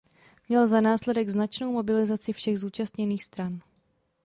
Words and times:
Měl 0.49 0.67
za 0.67 0.81
následek 0.81 1.29
značnou 1.29 1.71
mobilizaci 1.71 2.33
všech 2.33 2.59
zúčastněných 2.59 3.23
stran. 3.23 3.61